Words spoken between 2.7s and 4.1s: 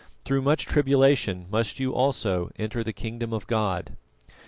the kingdom of God.